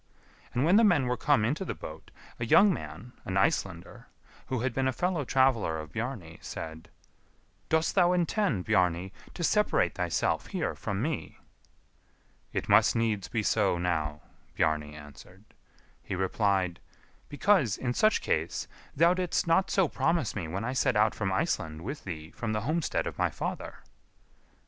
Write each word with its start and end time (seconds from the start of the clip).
And 0.51 0.65
when 0.65 0.77
the 0.77 0.83
men 0.83 1.05
were 1.05 1.15
come 1.15 1.45
into 1.45 1.63
the 1.63 1.75
boat, 1.75 2.09
a 2.39 2.45
young 2.47 2.73
man, 2.73 3.11
an 3.23 3.37
Icelander, 3.37 4.07
who 4.47 4.61
had 4.61 4.73
been 4.73 4.87
a 4.87 4.91
fellow 4.91 5.23
traveller 5.23 5.77
of 5.77 5.91
Bjarni, 5.91 6.39
said, 6.41 6.89
"Dost 7.69 7.93
thou 7.93 8.11
intend, 8.11 8.65
Bjarni, 8.65 9.11
to 9.35 9.43
separate 9.43 9.93
thyself 9.93 10.47
here 10.47 10.73
from 10.73 11.03
me." 11.03 11.37
"It 12.51 12.67
must 12.67 12.95
needs 12.95 13.27
be 13.27 13.43
so 13.43 13.77
now," 13.77 14.21
Bjarni 14.55 14.95
answered. 14.95 15.43
He 16.01 16.15
replied, 16.15 16.79
"Because, 17.29 17.77
in 17.77 17.93
such 17.93 18.21
case, 18.21 18.67
thou 18.95 19.13
didst 19.13 19.45
not 19.45 19.69
so 19.69 19.87
promise 19.87 20.35
me 20.35 20.47
when 20.47 20.63
I 20.65 20.73
set 20.73 20.95
out 20.95 21.13
from 21.13 21.31
Iceland 21.31 21.83
with 21.83 22.05
thee 22.05 22.31
from 22.31 22.53
the 22.53 22.61
homestead 22.61 23.05
of 23.05 23.19
my 23.19 23.29
father." 23.29 23.83